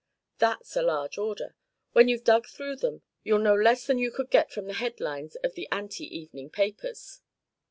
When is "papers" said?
6.49-7.21